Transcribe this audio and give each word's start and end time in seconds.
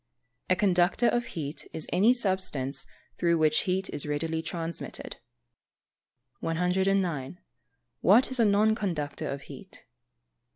_A 0.51 0.55
conductor 0.55 1.07
of 1.07 1.25
heat 1.37 1.67
is 1.73 1.87
any 1.93 2.11
substance 2.11 2.87
through 3.19 3.37
which 3.37 3.59
heat 3.69 3.87
is 3.91 4.07
readily 4.07 4.41
transmitted. 4.41 5.17
109. 6.39 7.39
_What 8.03 8.31
is 8.31 8.39
a 8.39 8.45
non 8.45 8.73
conductor 8.73 9.27
of 9.29 9.43
heat? 9.43 9.85